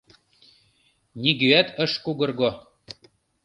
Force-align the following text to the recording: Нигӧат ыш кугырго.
Нигӧат 1.21 1.67
ыш 1.83 1.91
кугырго. 2.03 2.51